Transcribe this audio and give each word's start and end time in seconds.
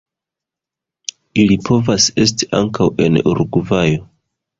Ili 1.43 1.57
povas 1.67 2.07
esti 2.23 2.47
ankaŭ 2.61 2.87
en 3.07 3.21
Urugvajo. 3.33 4.01